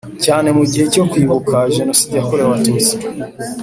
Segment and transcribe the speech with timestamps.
[0.25, 2.93] cyane mu gihe cyo kwibuka Jenoside yakorewe Abatutsi